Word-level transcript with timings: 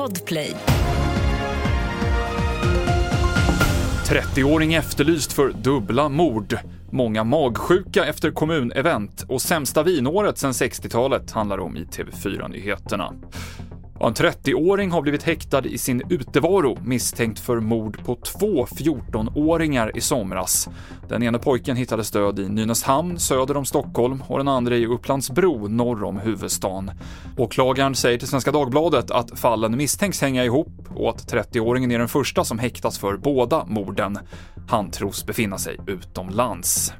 Podplay. 0.00 0.56
30-åring 4.08 4.74
efterlyst 4.74 5.32
för 5.32 5.52
dubbla 5.52 6.08
mord. 6.08 6.58
Många 6.90 7.24
magsjuka 7.24 8.04
efter 8.04 8.30
kommunevent 8.30 9.24
och 9.28 9.42
sämsta 9.42 9.82
vinåret 9.82 10.38
sedan 10.38 10.52
60-talet 10.52 11.30
handlar 11.30 11.58
om 11.60 11.76
i 11.76 11.84
TV4-nyheterna. 11.84 13.12
En 14.02 14.14
30-åring 14.14 14.90
har 14.90 15.02
blivit 15.02 15.22
häktad 15.22 15.66
i 15.66 15.78
sin 15.78 16.02
utevaro 16.08 16.78
misstänkt 16.84 17.38
för 17.38 17.60
mord 17.60 18.04
på 18.04 18.14
två 18.14 18.66
14-åringar 18.66 19.96
i 19.96 20.00
somras. 20.00 20.68
Den 21.08 21.22
ene 21.22 21.38
pojken 21.38 21.76
hittades 21.76 22.10
död 22.10 22.38
i 22.38 22.48
Nynäshamn 22.48 23.18
söder 23.18 23.56
om 23.56 23.64
Stockholm 23.64 24.22
och 24.26 24.38
den 24.38 24.48
andra 24.48 24.76
i 24.76 24.86
Upplandsbro 24.86 25.68
norr 25.68 26.04
om 26.04 26.18
huvudstaden. 26.18 26.90
Åklagaren 27.36 27.94
säger 27.94 28.18
till 28.18 28.28
Svenska 28.28 28.52
Dagbladet 28.52 29.10
att 29.10 29.38
fallen 29.38 29.76
misstänks 29.76 30.20
hänga 30.20 30.44
ihop 30.44 30.88
och 30.94 31.10
att 31.10 31.32
30-åringen 31.32 31.92
är 31.92 31.98
den 31.98 32.08
första 32.08 32.44
som 32.44 32.58
häktas 32.58 32.98
för 32.98 33.16
båda 33.16 33.64
morden. 33.66 34.18
Han 34.68 34.90
tros 34.90 35.26
befinna 35.26 35.58
sig 35.58 35.76
utomlands. 35.86 36.92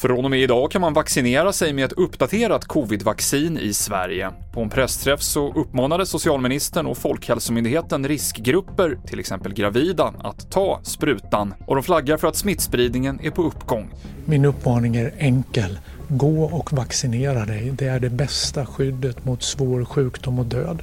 Från 0.00 0.24
och 0.24 0.30
med 0.30 0.40
idag 0.40 0.70
kan 0.70 0.80
man 0.80 0.92
vaccinera 0.92 1.52
sig 1.52 1.72
med 1.72 1.84
ett 1.84 1.92
uppdaterat 1.92 2.64
covidvaccin 2.64 3.58
i 3.58 3.74
Sverige. 3.74 4.32
På 4.56 4.62
en 4.62 4.70
pressträff 4.70 5.22
så 5.22 5.52
uppmanade 5.52 6.06
socialministern 6.06 6.86
och 6.86 6.98
Folkhälsomyndigheten 6.98 8.08
riskgrupper, 8.08 8.98
till 9.06 9.20
exempel 9.20 9.54
gravida, 9.54 10.14
att 10.18 10.50
ta 10.50 10.80
sprutan 10.82 11.54
och 11.66 11.74
de 11.74 11.84
flaggar 11.84 12.16
för 12.16 12.28
att 12.28 12.36
smittspridningen 12.36 13.20
är 13.22 13.30
på 13.30 13.42
uppgång. 13.42 13.90
Min 14.24 14.44
uppmaning 14.44 14.96
är 14.96 15.12
enkel. 15.18 15.78
Gå 16.08 16.44
och 16.44 16.72
vaccinera 16.72 17.44
dig. 17.44 17.72
Det 17.78 17.86
är 17.86 18.00
det 18.00 18.10
bästa 18.10 18.66
skyddet 18.66 19.24
mot 19.24 19.42
svår 19.42 19.84
sjukdom 19.84 20.38
och 20.38 20.46
död 20.46 20.82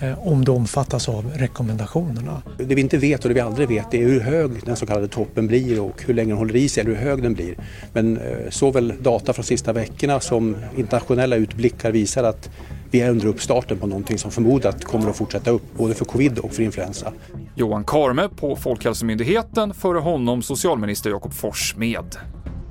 eh, 0.00 0.28
om 0.28 0.44
du 0.44 0.52
omfattas 0.52 1.08
av 1.08 1.30
rekommendationerna. 1.34 2.42
Det 2.58 2.74
vi 2.74 2.80
inte 2.80 2.98
vet 2.98 3.24
och 3.24 3.28
det 3.28 3.34
vi 3.34 3.40
aldrig 3.40 3.68
vet 3.68 3.94
är 3.94 3.98
hur 3.98 4.20
hög 4.20 4.50
den 4.64 4.76
så 4.76 4.86
kallade 4.86 5.08
toppen 5.08 5.46
blir 5.46 5.80
och 5.80 6.02
hur 6.06 6.14
länge 6.14 6.28
den 6.28 6.38
håller 6.38 6.56
i 6.56 6.68
sig 6.68 6.80
eller 6.80 6.94
hur 6.94 7.10
hög 7.10 7.22
den 7.22 7.34
blir. 7.34 7.54
Men 7.92 8.16
eh, 8.16 8.50
såväl 8.50 8.94
data 9.00 9.32
från 9.32 9.44
sista 9.44 9.72
veckorna 9.72 10.20
som 10.20 10.56
internationella 10.76 11.36
utblickar 11.36 11.92
visar 11.92 12.24
att 12.24 12.50
vi 12.92 13.00
är 13.00 13.10
under 13.10 13.26
uppstarten 13.26 13.78
på 13.78 13.86
någonting 13.86 14.18
som 14.18 14.30
förmodat 14.30 14.84
kommer 14.84 15.10
att 15.10 15.16
fortsätta 15.16 15.50
upp, 15.50 15.62
både 15.76 15.94
för 15.94 16.04
covid 16.04 16.38
och 16.38 16.52
för 16.52 16.62
influensa. 16.62 17.12
Johan 17.54 17.84
Karme 17.84 18.28
på 18.28 18.56
Folkhälsomyndigheten, 18.56 19.74
före 19.74 19.98
honom 19.98 20.42
socialminister 20.42 21.10
Jakob 21.10 21.34
Forssmed. 21.34 22.16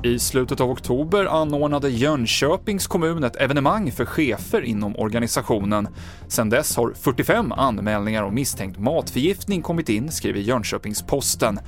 I 0.03 0.19
slutet 0.19 0.61
av 0.61 0.69
oktober 0.69 1.25
anordnade 1.25 1.89
Jönköpings 1.89 2.87
kommun 2.87 3.23
ett 3.23 3.35
evenemang 3.35 3.91
för 3.91 4.05
chefer 4.05 4.61
inom 4.61 4.95
organisationen. 4.95 5.87
Sedan 6.27 6.49
dess 6.49 6.75
har 6.75 6.93
45 6.93 7.51
anmälningar 7.51 8.23
om 8.23 8.35
misstänkt 8.35 8.79
matförgiftning 8.79 9.61
kommit 9.61 9.89
in, 9.89 10.11
skriver 10.11 10.39
Jönköpings-Posten. 10.39 11.59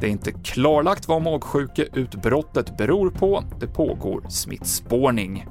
Det 0.00 0.06
är 0.06 0.10
inte 0.10 0.32
klarlagt 0.32 1.08
vad 1.08 1.22
magsjukeutbrottet 1.22 2.76
beror 2.76 3.10
på. 3.10 3.44
Det 3.60 3.66
pågår 3.66 4.22
smittspårning. 4.28 5.46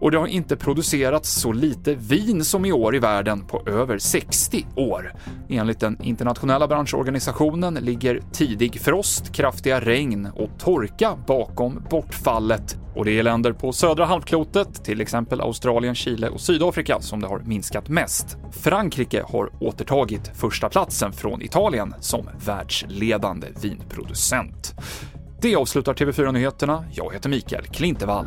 Och 0.00 0.10
det 0.10 0.18
har 0.18 0.26
inte 0.26 0.56
producerats 0.56 1.32
så 1.32 1.52
lite 1.52 1.94
vin 1.94 2.44
som 2.44 2.64
i 2.64 2.72
år 2.72 2.96
i 2.96 2.98
världen 2.98 3.46
på 3.46 3.62
över 3.66 3.98
60 3.98 4.66
år. 4.76 5.12
Enligt 5.48 5.80
den 5.80 6.02
internationella 6.02 6.68
branschorganisationen 6.68 7.74
ligger 7.74 8.20
tidig 8.32 8.80
frost, 8.80 9.34
kraftiga 9.34 9.80
regn 9.80 10.28
och 10.34 10.50
torka 10.58 11.18
bakom 11.26 11.82
bortfallet. 11.90 12.76
Och 12.94 13.04
det 13.04 13.18
är 13.18 13.22
länder 13.22 13.52
på 13.52 13.72
södra 13.72 14.04
halvklotet, 14.04 14.84
till 14.84 15.00
exempel 15.00 15.40
Australien, 15.40 15.94
Chile 15.94 16.28
och 16.28 16.40
Sydafrika, 16.40 17.00
som 17.00 17.20
det 17.20 17.28
har 17.28 17.38
minskat 17.38 17.88
mest. 17.88 18.36
Frankrike 18.52 19.24
har 19.26 19.50
återtagit 19.60 20.30
första 20.34 20.68
platsen 20.68 21.12
från 21.12 21.42
Italien 21.42 21.94
som 22.00 22.28
världsledande 22.46 23.46
vinproducent. 23.62 24.74
Det 25.40 25.56
avslutar 25.56 25.94
TV4-nyheterna. 25.94 26.84
Jag 26.92 27.12
heter 27.12 27.28
Mikael 27.28 27.64
Klintevall. 27.66 28.26